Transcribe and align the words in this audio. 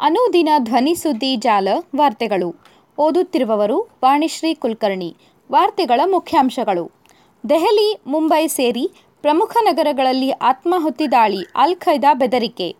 ಅನುದಿನ 0.00 0.48
ಧ್ವನಿ 0.58 0.94
ಸುದ್ದಿ 0.94 1.36
ಜಾಲ 1.36 1.68
ವಾರ್ತೆಗಳು. 1.96 2.54
ಓದುತ್ತಿರುವವರು 2.98 3.80
ವಾಣಿಶ್ರೀ 4.04 4.54
ಕುಲಕರ್ಣಿ. 4.54 5.16
ವಾರ್ತೆಗಳ 5.52 6.00
ಮುಖ್ಯಾಂಶಗಳು. 6.10 6.90
ದೆಹಲಿ, 7.50 8.00
ಮುಂಬೈ 8.06 8.46
ಸೇರಿ 8.46 8.90
ಪ್ರಮುಖ 9.22 9.56
ನಗರಗಳಲ್ಲಿ 9.60 10.30
ಆತ್ಮಾಹುತಿ 10.30 11.12
ದಾಳಿ 11.12 11.44
ಅಲ್ 11.54 11.76
ಖೈದಾ 11.76 12.14
ಬೆದರಿಕೆ. 12.14 12.76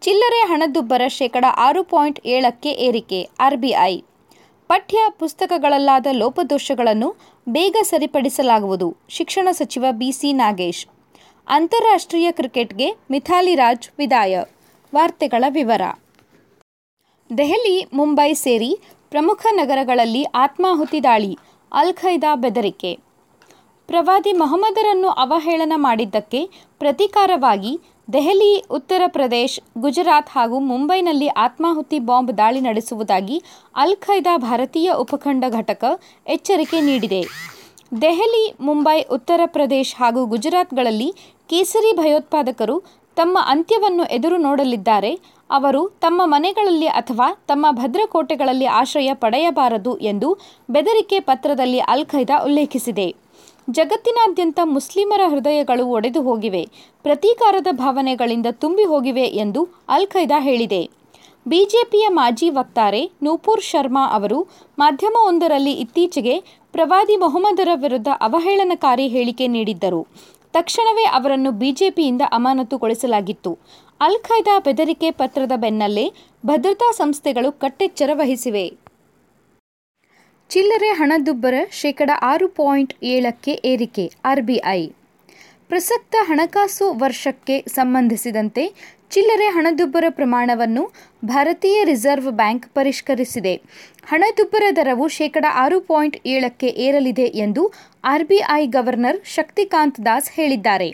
ಚಿಲ್ಲರೆ 0.00 0.38
ಹಣದುಬ್ಬರ 0.38 1.02
ಶೇಕಡ 1.08 1.44
ಆರು 1.56 1.84
ಪಾಯಿಂಟ್ 1.84 2.20
ಏಳಕ್ಕೆ 2.26 2.70
ಏರಿಕೆ 2.70 3.28
ಆರ್ಬಿಐ 3.40 4.00
ಪಠ್ಯ 4.68 4.98
ಪುಸ್ತಕಗಳಲ್ಲಾದ 5.18 6.06
ಲೋಪದೋಷಗಳನ್ನು 6.12 7.16
ಬೇಗ 7.48 7.76
ಸರಿಪಡಿಸಲಾಗುವುದು, 7.82 8.96
ಶಿಕ್ಷಣ 9.08 9.48
ಸಚಿವ 9.50 9.86
ಬಿಸಿ 9.90 10.32
ನಾಗೇಶ್. 10.32 10.86
ಅಂತಾರಾಷ್ಟ್ರೀಯ 11.48 12.32
ಕ್ರಿಕೆಟ್ಗೆ 12.32 12.94
ಮಿಥಾಲಿ 13.10 13.54
ರಾಜ್ 13.54 13.88
ವಿದಾಯ. 13.98 14.42
ವಾರ್ತೆಗಳ 14.94 15.44
ವಿವರ. 15.48 15.82
ದೆಹಲಿ, 17.30 17.76
ಮುಂಬೈ 17.92 18.30
ಸೇರಿ 18.34 18.70
ಪ್ರಮುಖ 19.10 19.40
ನಗರಗಳಲ್ಲಿ 19.50 20.22
ಆತ್ಮಾಹುತಿ 20.34 21.00
ದಾಳಿ, 21.04 21.32
ಅಲ್ 21.72 21.92
ಖೈದಾ 21.94 22.34
ಬೆದರಿಕೆ. 22.34 22.92
ಪ್ರವಾದಿ 23.88 24.32
ಮೊಹಮ್ಮದರನ್ನು 24.32 25.10
ಅವಹೇಳನ 25.24 25.72
ಮಾಡಿದ್ದಕ್ಕೆ 25.76 26.40
ಪ್ರತೀಕಾರವಾಗಿ 26.78 27.72
ದೆಹಲಿ, 28.12 28.50
ಉತ್ತರ 28.70 29.02
ಪ್ರದೇಶ್, 29.06 29.60
ಗುಜರಾತ್ 29.78 30.28
ಹಾಗೂ 30.28 30.58
ಮುಂಬೈನಲ್ಲಿ 30.60 31.28
ಆತ್ಮಾಹುತಿ 31.28 31.98
ಬಾಂಬ್ 31.98 32.32
ದಾಳಿ 32.38 32.60
ನಡೆಸುವುದಾಗಿ 32.60 33.42
ಅಲ್ 33.74 33.96
ಖೈದಾ 33.96 34.36
ಭಾರತೀಯ 34.36 34.90
ಉಪಖಂಡ 35.04 35.44
ಘಟಕ 35.50 35.84
ಎಚ್ಚರಿಕೆ 36.26 36.80
ನೀಡಿದೆ. 36.80 37.22
ದೆಹಲಿ, 38.02 38.44
ಮುಂಬೈ, 38.60 38.98
ಉತ್ತರ 39.16 39.40
ಪ್ರದೇಶ್ 39.46 39.92
ಹಾಗೂ 39.96 40.22
ಗುಜರಾತ್ಗಳಲ್ಲಿ 40.26 41.10
ಕೇಸರಿ 41.50 41.92
ಭಯೋತ್ಪಾದಕರು 41.96 42.74
ತಮ್ಮ 43.18 43.38
ಅಂತ್ಯವನ್ನು 43.52 44.04
ಎದುರು 44.16 44.36
ನೋಡಲಿದ್ದಾರೆ. 44.36 45.12
ಅವರು 45.50 45.80
ತಮ್ಮ 46.00 46.22
ಮನೆಗಳಲ್ಲಿ 46.24 46.88
ಅಥವಾ 47.00 47.28
ತಮ್ಮ 47.48 47.66
ಭದ್ರಕೋಟೆಗಳಲ್ಲಿ 47.70 48.66
ಆಶ್ರಯ 48.80 49.10
ಪಡೆಯಬಾರದು 49.14 49.92
ಎಂದು 50.10 50.28
ಬೆದರಿಕೆ 50.70 51.18
ಪತ್ರದಲ್ಲಿ 51.20 51.80
ಅಲ್ 51.92 52.06
ಖೈದಾ 52.06 52.36
ಉಲ್ಲೇಖಿಸಿದೆ. 52.44 53.08
ಜಗತ್ತಿನಾದ್ಯಂತ 53.70 54.58
ಮುಸ್ಲಿಮರ 54.64 55.22
ಹೃದಯಗಳು 55.30 55.84
ಒಡೆದು 55.86 56.20
ಹೋಗಿವೆ. 56.22 56.62
ಪ್ರತೀಕಾರದ 57.02 57.66
ಭಾವನೆಗಳಿಂದ 57.72 58.46
ತುಂಬಿ 58.52 58.84
ಹೋಗಿವೆ 58.84 59.26
ಎಂದು 59.44 59.62
ಅಲ್ 59.88 60.06
ಖೈದಾ 60.06 60.38
ಹೇಳಿದೆ. 60.40 60.82
ಬಿಜೆಪಿಯ 61.46 62.06
ಮಾಜಿ 62.10 62.48
ವಕ್ತಾರೆ 62.50 63.02
ನೂಪುರ್ 63.22 63.62
ಶರ್ಮಾ 63.62 64.04
ಅವರು 64.14 64.38
ಮಾಧ್ಯಮವೊಂದರಲ್ಲಿ 64.78 65.72
ಇತ್ತೀಚೆಗೆ 65.82 66.34
ಪ್ರವಾದಿ 66.72 67.16
ಮೊಹಮ್ಮದರ 67.16 67.68
ವಿರುದ್ಧ 67.74 68.08
ಅವಹೇಳನಕಾರಿ 68.20 69.06
ಹೇಳಿಕೆ 69.08 69.46
ನೀಡಿದ್ದರು. 69.46 70.00
ತಕ್ಷಣವೇ 70.54 71.04
ಅವರನ್ನು 71.04 71.50
ಬಿಜೆಪಿಯಿಂದ 71.52 72.22
ಅಮಾನತುಗೊಳಿಸಲಾಗಿತ್ತು. 72.32 73.58
ಅಲ್ 74.00 74.18
ಖೈದಾ 74.18 74.58
ಬೆದರಿಕೆ 74.58 75.10
ಪತ್ರದ 75.10 75.52
ಬೆನ್ನಲ್ಲೇ 75.56 76.12
ಭದ್ರತಾ 76.46 76.92
ಸಂಸ್ಥೆಗಳು 76.92 77.52
ಕಟ್ಟೆಚ್ಚರ 77.52 78.10
ವಹಿಸಿವೆ. 78.12 78.66
ಚಿಲ್ಲರೆ 80.50 80.88
ಹಣದುಬ್ಬರ 80.88 81.54
ಶೇಕಡ 81.72 82.10
ಆರು 82.22 82.48
ಪಾಯಿಂಟ್ 82.48 82.94
ಏಳಕ್ಕೆ 83.04 83.60
ಏರಿಕೆ, 83.64 84.12
ಆರ್ಬಿಐ. 84.24 84.97
ಪ್ರಸಕ್ತ 85.70 86.16
ಹಣಕಾಸು 86.20 86.86
ವರ್ಷಕ್ಕೆ 86.98 87.64
ಸಂಬಂಧಿಸಿದಂತೆ 87.68 88.62
ಚಿಲ್ಲರೆ 89.10 89.46
ಹಣದುಬ್ಬರ 89.46 90.04
ಪ್ರಮಾಣವನ್ನು 90.08 90.82
ಭಾರತೀಯ 91.24 91.84
ರಿಸರ್ವ್ 91.84 92.30
ಬ್ಯಾಂಕ್ 92.32 92.66
ಪರಿಷ್ಕರಿಸಿದೆ. 92.74 93.54
ಹಣದುಬ್ಬರ 94.06 94.62
ದರವು 94.76 95.08
ಶೇಕಡ 95.08 95.44
ಆರು 95.54 95.80
ಪಾಯಿಂಟ್ 95.80 96.16
ಏಳಕ್ಕೆ 96.26 96.66
ಏರಲಿದೆ 96.66 97.26
ಎಂದು 97.44 97.62
ಆರ್ಬಿಐ 98.04 98.66
ಗವರ್ನರ್ 98.66 99.20
ಶಕ್ತಿಕಾಂತ್ 99.24 100.00
ದಾಸ್ 100.06 100.30
ಹೇಳಿದ್ದಾರೆ. 100.30 100.88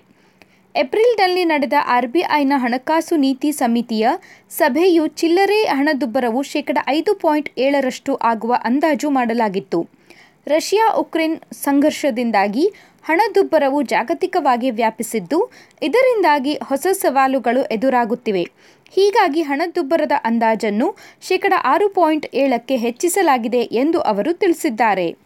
ಏಪ್ರಿಲ್ನಲ್ಲಿ 0.74 1.44
ನಡೆದ 1.44 1.72
ಆರ್ಬಿಐನ 1.86 2.52
ಹಣಕಾಸು 2.56 3.16
ನೀತಿ 3.16 3.52
ಸಮಿತಿಯ 3.52 4.06
ಸಭೆಯು 4.50 5.06
ಚಿಲ್ಲರೆ 5.06 5.64
ಹಣದುಬ್ಬರವು 5.64 6.42
ಶೇಕಡ 6.42 6.78
ಐದು 6.88 7.14
ಪಾಯಿಂಟ್ 7.14 7.50
ಏಳರಷ್ಟು 7.58 8.14
ಆಗುವ 8.14 8.54
ಅಂದಾಜು 8.64 9.10
ಮಾಡಲಾಗಿತ್ತು. 9.10 9.80
ರಷ್ಯಾ 10.46 10.86
ಉಕ್ರೇನ್ 10.98 11.36
ಸಂಘರ್ಷದಿಂದಾಗಿ 11.52 12.64
ಹಣದುಬ್ಬರವು 13.04 13.82
ಜಾಗತಿಕವಾಗಿ 13.82 14.70
ವ್ಯಾಪಿಸಿದ್ದು, 14.70 15.50
ಇದರಿಂದಾಗಿ 15.82 16.58
ಹೊಸ 16.64 16.86
ಸವಾಲುಗಳು 16.92 17.64
ಎದುರಾಗುತ್ತಿವೆ. 17.64 18.42
ಹೀಗಾಗಿ 18.94 19.42
ಹಣದುಬ್ಬರದ 19.42 20.12
ಅಂದಾಜನ್ನು 20.24 20.96
ಶೇಕಡ 21.22 21.52
ಆರು 21.64 21.88
ಪಾಯಿಂಟ್ 21.88 22.26
ಏಳಕ್ಕೆ 22.34 22.76
ಹೆಚ್ಚಿಸಲಾಗಿದೆ 22.76 23.58
ಎಂದು 23.58 24.00
ಅವರು 24.00 24.32
ತಿಳಿಸಿದ್ದಾರೆ. 24.32 25.16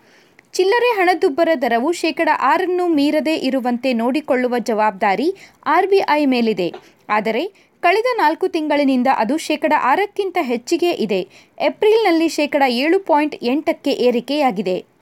ಚಿಲ್ಲರೆ 0.52 0.86
ಹಣದುಬ್ಬರ 0.96 1.48
ದರವು 1.62 1.92
ಶೇಕಡ 1.92 2.28
ಆರನ್ನು 2.40 2.88
ಮೀರದೇ 2.88 3.34
ಇರುವಂತೆ 3.34 3.92
ನೋಡಿಕೊಳ್ಳುವ 3.92 4.58
ಜವಾಬ್ದಾರಿ 4.58 5.34
ಆರ್ಬಿಐ 5.66 6.26
ಮೇಲಿದೆ. 6.26 6.74
ಆದರೆ, 7.08 7.52
ಕಳೆದ 7.80 8.04
ನಾಲ್ಕು 8.16 8.48
ತಿಂಗಳಿನಿಂದ 8.48 9.06
ಅದು 9.16 9.36
ಶೇಕಡ 9.36 9.72
ಆರಕ್ಕಿಂತ 9.82 10.38
ಹೆಚ್ಚಿಗೆ 10.40 10.90
ಇದೆ. 10.90 11.28
ಏಪ್ರಿಲ್ನಲ್ಲಿ 11.60 12.28
ಶೇಕಡ 12.28 12.62
ಏಳು 12.68 13.00
ಪಾಯಿಂಟ್ 13.00 13.36
ಎಂಟಕ್ಕೆ 13.42 13.90
ಏರಿಕೆಯಾಗಿದೆ. 13.90 14.97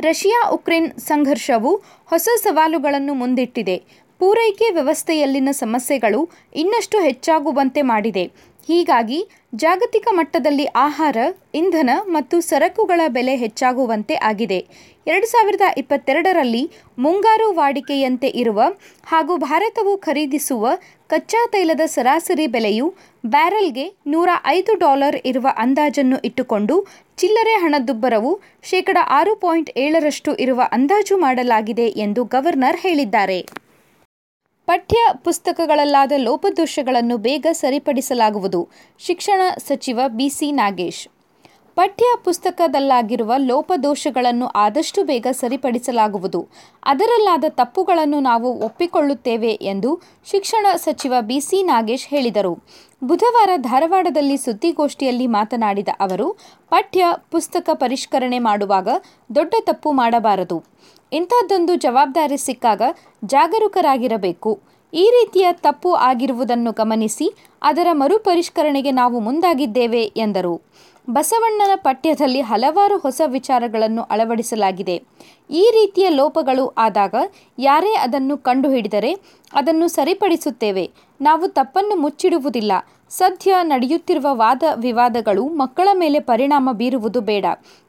ರಷ್ಯಾ 0.00 0.50
ಉಕ್ರೇನ್ 0.50 0.92
ಸಂಘರ್ಷವು 0.98 1.82
ಹೊಸ 2.04 2.28
ಸವಾಲುಗಳನ್ನು 2.42 3.14
ಮುಂದಿಟ್ಟಿದೆ. 3.14 3.82
ಪೂರೈಕೆ 4.20 4.66
ವ್ಯವಸ್ಥೆಯಲ್ಲಿನ 4.76 5.50
ಸಮಸ್ಯೆಗಳು 5.64 6.20
ಇನ್ನಷ್ಟು 6.62 6.96
ಹೆಚ್ಚಾಗುವಂತೆ 7.04 7.82
ಮಾಡಿದೆ. 7.90 8.24
ಹೀಗಾಗಿ 8.68 9.18
ಜಾಗತಿಕ 9.54 10.06
ಮಟ್ಟದಲ್ಲಿ 10.18 10.64
ಆಹಾರ, 10.82 11.16
ಇಂಧನ 11.54 11.90
ಮತ್ತು 12.06 12.36
ಸರಕುಗಳ 12.40 13.00
ಬೆಲೆ 13.08 13.34
ಹೆಚ್ಚಾಗುವಂತೆ 13.36 14.14
ಆಗಿದೆ. 14.30 14.58
ಎರಡು 15.06 15.26
ಸಾವಿರದ 15.26 15.66
ಇಪ್ಪತ್ತೆರಡರಲ್ಲಿ 15.76 16.62
ಮುಂಗಾರು 16.98 17.46
ವಾಡಿಕೆಯಂತೆ 17.52 18.28
ಇರುವ 18.42 18.60
ಹಾಗೂ 19.06 19.36
ಭಾರತವು 19.46 19.94
ಖರೀದಿಸುವ 19.98 20.64
ಕಚ್ಚಾ 21.10 21.42
ತೈಲದ 21.54 21.84
ಸರಾಸರಿ 21.86 22.46
ಬೆಲೆಯು 22.46 22.86
ಬ್ಯಾರೆಲ್ಗೆ 23.24 23.86
ನೂರ 24.06 24.30
ಐದು 24.46 24.74
ಡಾಲರ್ 24.74 25.18
ಇರುವ 25.30 25.46
ಅಂದಾಜನ್ನು 25.56 26.18
ಇಟ್ಟುಕೊಂಡು 26.28 26.76
ಚಿಲ್ಲರೆ 27.18 27.54
ಹಣದುಬ್ಬರವು 27.62 28.32
ಶೇಕಡ 28.62 28.98
ಆರು 29.18 29.34
ಪಾಯಿಂಟ್ 29.36 29.72
ಏಳರಷ್ಟು 29.76 30.32
ಇರುವ 30.36 30.60
ಅಂದಾಜು 30.72 31.16
ಮಾಡಲಾಗಿದೆ 31.16 31.88
ಎಂದು 32.06 32.24
ಗವರ್ನರ್ 32.36 32.80
ಹೇಳಿದ್ದಾರೆ. 32.80 33.40
ಪಠ್ಯ 34.70 34.98
ಪುಸ್ತಕಗಳಲ್ಲಾದ 35.24 36.12
ಲೋಪದೋಷಗಳನ್ನು 36.16 37.16
ಬೇಗ 37.16 37.46
ಸರಿಪಡಿಸಲಾಗುವುದು. 37.52 38.68
ಶಿಕ್ಷಣ 38.98 39.40
ಸಚಿವ 39.58 40.00
ಬಿಸಿ 40.08 40.52
ನಾಗೇಶ್. 40.52 41.08
ಪಠ್ಯ 41.74 42.04
ಪುಸ್ತಕದಲ್ಲಾಗಿರುವ 42.24 43.32
ಲೋಪದೋಷಗಳನ್ನು 43.36 44.46
ಆದಷ್ಟು 44.46 45.04
ಬೇಗ 45.04 45.26
ಸರಿಪಡಿಸಲಾಗುವುದು. 45.32 46.48
ಅದರಲ್ಲಾದ 46.84 47.44
ತಪ್ಪುಗಳನ್ನು 47.48 48.20
ನಾವು 48.20 48.64
ಒಪ್ಪಿಕೊಳ್ಳುತ್ತೇವೆ 48.64 49.50
ಎಂದು 49.50 50.00
ಶಿಕ್ಷಣ 50.30 50.66
ಸಚಿವ 50.76 51.14
ಬಿಸಿ 51.20 51.62
ನಾಗೇಶ್ 51.62 52.08
ಹೇಳಿದರು. 52.08 52.54
ಬುಧವಾರ 53.04 53.50
ಧಾರವಾಡದಲ್ಲಿ 53.56 54.36
ಸುದ್ದಿಗೋಷ್ಠಿಯಲ್ಲಿ 54.36 55.26
ಮಾತನಾಡಿದ 55.26 55.88
ಅವರು 56.00 56.32
ಪಠ್ಯ 56.70 57.06
ಪುಸ್ತಕ 57.30 57.70
ಪರಿಷ್ಕರಣೆ 57.74 58.38
ಮಾಡುವಾಗ 58.38 58.88
ದೊಡ್ಡ 59.34 59.54
ತಪ್ಪು 59.60 59.92
ಮಾಡಬಾರದು. 59.92 60.64
ಇಂಥದ್ದೊಂದು 61.12 61.74
ಜವಾಬ್ದಾರಿ 61.74 62.36
ಸಿಕ್ಕಾಗ 62.36 62.82
ಜಾಗರೂಕರಾಗಿರಬೇಕು. 63.24 64.50
ಈ 64.92 65.04
ರೀತಿಯ 65.10 65.46
ತಪ್ಪು 65.52 65.90
ಆಗಿರುವುದನ್ನು 66.08 66.72
ಗಮನಿಸಿ 66.72 67.26
ಅದರ 67.62 67.88
ಮರುಪರಿಷ್ಕರಣೆಗೆ 67.92 68.90
ನಾವು 68.90 69.20
ಮುಂದಾಗಿದ್ದೇವೆ 69.20 70.02
ಎಂದರು. 70.16 70.54
ಬಸವಣ್ಣನ 71.12 71.70
ಪಠ್ಯದಲ್ಲಿ 71.74 72.40
ಹಲವಾರು 72.40 72.98
ಹೊಸ 72.98 73.20
ವಿಚಾರಗಳನ್ನು 73.26 74.02
ಅಳವಡಿಸಲಾಗಿದೆ. 74.02 74.96
ಈ 75.50 75.64
ರೀತಿಯ 75.74 76.08
ಲೋಪಗಳು 76.08 76.66
ಆದಾಗ 76.78 77.14
ಯಾರೇ 77.58 77.92
ಅದನ್ನು 77.94 78.36
ಕಂಡುಹಿಡಿದರೆ 78.38 79.12
ಅದನ್ನು 79.52 79.88
ಸರಿಪಡಿಸುತ್ತೇವೆ. 79.88 80.84
ನಾವು 81.20 81.48
ತಪ್ಪನ್ನು 81.48 81.96
ಮುಚ್ಚಿಡುವುದಿಲ್ಲ. 81.96 82.72
ಸದ್ಯ 83.10 83.56
ನಡೆಯುತ್ತಿರುವ 83.62 84.26
ವಾದ 84.32 84.62
ವಿವಾದಗಳು 84.76 85.48
ಮಕ್ಕಳ 85.62 85.88
ಮೇಲೆ 85.94 86.20
ಪರಿಣಾಮ 86.20 86.68
ಬೀರುವುದು 86.72 87.20
ಬೇಡ. 87.20 87.46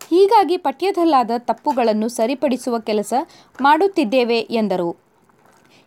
ಹೀಗಾಗಿ 0.09 0.57
ಪಠ್ಯದಲ್ಲಾದ 0.57 1.31
ತಪ್ಪುಗಳನ್ನು 1.37 2.07
ಸರಿಪಡಿಸುವ 2.09 2.79
ಕೆಲಸ 2.79 3.13
ಮಾಡುತ್ತಿದ್ದೇವೆ 3.61 4.39
ಎಂದರು. 4.59 5.10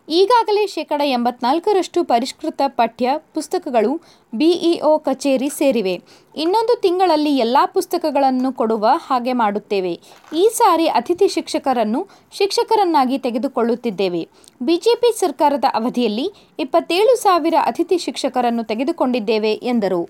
ಈಗಾಗಲೇ 0.09 0.67
ಶೇಕಡ 0.67 1.01
ಎಂಬತ್ನಾಲ್ಕರಷ್ಟು 1.05 2.03
ಪರಿಷ್ಕೃತ 2.03 2.61
ಪಠ್ಯ 2.67 3.11
ಪುಸ್ತಕಗಳು 3.33 4.01
ಬಿಇಒ 4.35 4.97
ಕಚೇರಿ 4.97 5.49
ಸೇರಿವೆ. 5.49 6.01
ಇನ್ನೊಂದು 6.35 6.81
ತಿಂಗಳಲ್ಲಿ 6.81 7.37
ಎಲ್ಲ 7.37 7.57
ಪುಸ್ತಕಗಳನ್ನು 7.65 8.53
ಕೊಡುವ 8.53 8.87
ಹಾಗೆ 8.93 9.33
ಮಾಡುತ್ತೇವೆ. 9.33 9.99
ಈ 10.33 10.49
ಸಾರಿ 10.53 10.87
ಅತಿಥಿ 10.87 11.27
ಶಿಕ್ಷಕರನ್ನು 11.27 12.07
ಶಿಕ್ಷಕರನ್ನಾಗಿ 12.31 13.17
ತೆಗೆದುಕೊಳ್ಳುತ್ತಿದ್ದೇವೆ. 13.17 14.27
ಬಿಜೆಪಿ 14.61 15.19
ಸರ್ಕಾರದ 15.19 15.65
ಅವಧಿಯಲ್ಲಿ 15.73 16.33
ಇಪ್ಪತ್ತೇಳು 16.59 17.15
ಸಾವಿರ 17.15 17.53
ಅತಿಥಿ 17.65 17.97
ಶಿಕ್ಷಕರನ್ನು 17.97 18.63
ತೆಗೆದುಕೊಂಡಿದ್ದೇವೆ, 18.63 19.53
ಎಂದರು. 19.53 20.09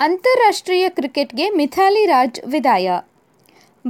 ಅಂತಾರಾಷ್ಟ್ರೀಯ 0.00 0.88
ಕ್ರಿಕೆಟ್ಗೆ 0.88 1.50
ಮಿಥಾಲಿ 1.50 2.06
ರಾಜ್ 2.06 2.40
ವಿದಾಯ. 2.46 2.90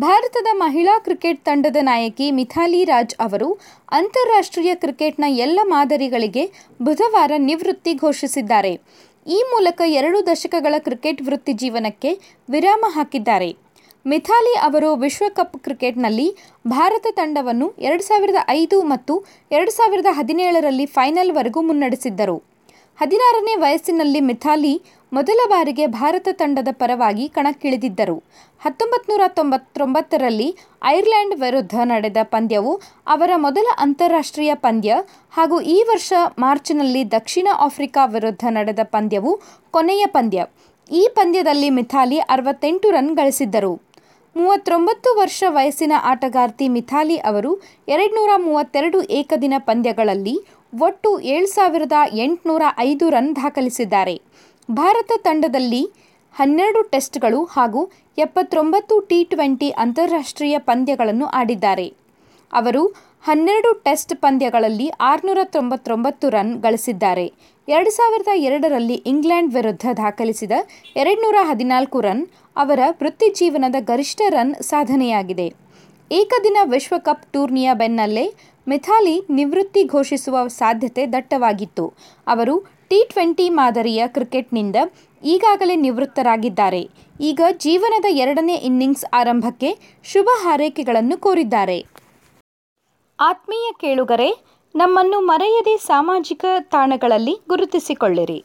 ಭಾರತದ 0.05 0.49
ಮಹಿಳಾ 0.63 0.95
ಕ್ರಿಕೆಟ್ 1.05 1.39
ತಂಡದ 1.45 1.79
ನಾಯಕಿ 1.89 2.27
ಮಿಥಾಲಿ 2.39 2.81
ರಾಜ್ 2.91 3.15
ಅವರು 3.25 3.47
ಅಂತಾರಾಷ್ಟ್ರೀಯ 3.99 4.73
ಕ್ರಿಕೆಟ್ನ 4.75 5.27
ಎಲ್ಲ 5.45 5.61
ಮಾದರಿಗಳಿಗೆ 5.73 6.45
ಬುಧವಾರ 6.83 7.33
ನಿವೃತ್ತಿ 7.47 7.93
ಘೋಷಿಸಿದ್ದಾರೆ. 7.95 8.73
ಈ 9.27 9.39
ಮೂಲಕ 9.53 9.81
ಎರಡು 10.01 10.19
ದಶಕಗಳ 10.27 10.75
ಕ್ರಿಕೆಟ್ 10.79 11.23
ವೃತ್ತಿ 11.29 11.55
ಜೀವನಕ್ಕೆ 11.63 12.13
ವಿರಾಮ 12.49 12.85
ಹಾಕಿದ್ದಾರೆ. 12.97 13.51
ಮಿಥಾಲಿ 14.07 14.55
ಅವರು 14.69 14.91
ವಿಶ್ವಕಪ್ 15.05 15.57
ಕ್ರಿಕೆಟ್ನಲ್ಲಿ 15.65 16.29
ಭಾರತ 16.67 17.07
ತಂಡವನ್ನು 17.21 17.67
ಎರಡು 17.89 18.03
ಸಾವಿರದ 18.03 18.43
ಐದು 18.61 18.77
ಮತ್ತು 18.93 19.17
ಎರಡು 19.51 19.75
ಸಾವಿರದ 19.79 20.13
ಹದಿನೇಳರಲ್ಲಿ 20.19 20.87
ಫೈನಲ್ವರೆಗೂ 20.99 21.63
ಮುನ್ನಡೆಸಿದ್ದರು. 21.71 22.39
ಹದಿನಾರನೇ 23.01 23.53
ವಯಸ್ಸಿನಲ್ಲಿ 23.55 24.21
ಮಿಥಾಲಿ 24.21 24.73
ಮೊದಲ 25.13 25.41
ಬಾರಿಗೆ 25.49 25.85
ಭಾರತ 25.87 26.29
ತಂಡದ 26.33 26.69
ಪರವಾಗಿ 26.73 27.29
ಕಣಕ್ಕಿಳಿದಿದ್ದರು. 27.29 28.17
ಹತ್ತೊಂಬತ್ತು 28.61 29.09
ನೂರ 29.13 29.29
ತೊಂಬತ್ತೊಂಬತ್ತರಲ್ಲಿ 29.29 30.49
ಐರ್ಲೆಂಡ್ 30.85 31.35
ವಿರುದ್ಧ 31.41 31.77
ನಡೆದ 31.85 32.17
ಪಂದ್ಯವು 32.23 32.73
ಅವರ 33.07 33.31
ಮೊದಲ 33.37 33.67
ಅಂತಾರಾಷ್ಟ್ರೀಯ 33.79 34.55
ಪಂದ್ಯ 34.55 34.97
ಹಾಗೂ 35.31 35.61
ಈ 35.61 35.79
ವರ್ಷ 35.89 36.13
ಮಾರ್ಚ್ನಲ್ಲಿ 36.39 37.05
ದಕ್ಷಿಣ 37.11 37.49
ಆಫ್ರಿಕಾ 37.59 38.05
ವಿರುದ್ಧ 38.07 38.45
ನಡೆದ 38.51 38.79
ಪಂದ್ಯವು 38.83 39.41
ಕೊನೆಯ 39.71 40.07
ಪಂದ್ಯ. 40.07 40.47
ಈ 40.91 41.09
ಪಂದ್ಯದಲ್ಲಿ 41.15 41.71
ಮಿಥಾಲಿ 41.71 42.19
ಅರವತ್ತೆಂಟು 42.19 42.91
ರನ್ 42.91 43.17
ಗಳಿಸಿದ್ದರು. 43.17 43.75
ಮೂವತ್ತೊಂಬತ್ತು 44.37 45.11
ವರ್ಷ 45.19 45.45
ವಯಸ್ಸಿನ 45.49 45.93
ಆಟಗಾರ್ತಿ 46.03 46.67
ಮಿಥಾಲಿ 46.69 47.17
ಅವರು 47.31 47.51
ಎರಡುನೂರ 47.89 48.33
ಮೂವತ್ತೆರಡು 48.37 48.99
ಏಕದಿನ 49.19 49.55
ಪಂದ್ಯಗಳಲ್ಲಿ 49.59 50.35
ಒಟ್ಟು 50.73 51.21
ಏಳು 51.21 51.47
ಸಾವಿರದ 51.47 51.93
ಎಂಟುನೂರ 52.25 52.63
ಐದು 52.79 53.11
ರನ್ 53.11 53.37
ದಾಖಲಿಸಿದ್ದಾರೆ. 53.37 54.21
ಭಾರತ 54.71 55.13
ತಂಡದಲ್ಲಿ 55.17 55.83
ಹನ್ನೆರಡು 56.33 56.83
ಟೆಸ್ಟ್ಗಳು 56.83 57.45
ಹಾಗೂ 57.45 57.91
ಎಪ್ಪತ್ತೊಂಬತ್ತು 58.19 59.01
ಟಿ 59.01 59.25
ಟ್ವೆಂಟಿ 59.25 59.71
ಅಂತಾರಾಷ್ಟ್ರೀಯ 59.71 60.59
ಪಂದ್ಯಗಳನ್ನು 60.59 61.27
ಆಡಿದ್ದಾರೆ. 61.27 61.87
ಅವರು 62.53 62.83
ಹನ್ನೆರಡು 63.23 63.71
ಟೆಸ್ಟ್ 63.87 64.15
ಪಂದ್ಯಗಳಲ್ಲಿ 64.17 64.89
ಆರುನೂರ 64.89 65.39
ತೊಂಬತ್ತೊಂಬತ್ತು 65.45 66.29
ರನ್ 66.29 66.53
ಗಳಿಸಿದ್ದಾರೆ. 66.63 67.27
ಎರಡು 67.69 67.91
ಸಾವಿರದ 67.91 68.29
ಎರಡರಲ್ಲಿ 68.35 68.95
ಇಂಗ್ಲೆಂಡ್ 68.95 69.55
ವಿರುದ್ಧ 69.55 69.87
ದಾಖಲಿಸಿದ 69.97 70.53
ಎರಡುನೂರ 70.97 71.37
ಹದಿನಾಲ್ಕು 71.41 72.01
ರನ್ 72.01 72.27
ಅವರ 72.57 72.81
ವೃತ್ತಿಜೀವನದ 73.01 73.75
ಗರಿಷ್ಠ 73.81 74.21
ರನ್ 74.29 74.55
ಸಾಧನೆಯಾಗಿದೆ. 74.55 75.49
ಏಕದಿನ 76.11 76.59
ವಿಶ್ವಕಪ್ 76.65 77.27
ಟೂರ್ನಿಯ 77.33 77.71
ಬೆನ್ನಲ್ಲೇ 77.75 78.27
ಮಿಥಾಲಿ 78.69 79.15
ನಿವೃತ್ತಿ 79.31 79.83
ಘೋಷಿಸುವ 79.85 80.47
ಸಾಧ್ಯತೆ 80.47 81.03
ದಟ್ಟವಾಗಿತ್ತು. 81.07 81.85
ಅವರು 82.27 82.55
ಟಿ 82.91 82.99
ಟ್ವೆಂಟಿ 83.09 83.47
ಮಾದರಿಯ 83.51 84.03
ಕ್ರಿಕೆಟ್ನಿಂದ 84.07 84.77
ಈಗಾಗಲೇ 85.25 85.77
ನಿವೃತ್ತರಾಗಿದ್ದಾರೆ. 85.77 86.83
ಈಗ 87.21 87.41
ಜೀವನದ 87.65 88.05
ಎರಡನೇ 88.25 88.57
ಇನ್ನಿಂಗ್ಸ್ 88.69 89.07
ಆರಂಭಕ್ಕೆ 89.15 89.71
ಶುಭ 90.05 90.29
ಹಾರೈಕೆಗಳನ್ನು 90.43 91.19
ಕೋರಿದ್ದಾರೆ. 91.19 91.79
ಆತ್ಮೀಯ 93.21 93.69
ಕೇಳುಗರೆ, 93.81 94.31
ನಮ್ಮನ್ನು 94.75 95.21
ಮರೆಯದೆ 95.21 95.77
ಸಾಮಾಜಿಕ 95.87 96.45
ತಾಣಗಳಲ್ಲಿ 96.75 97.35
ಗುರುತಿಸಿಕೊಳ್ಳಿರಿ. 97.49 98.39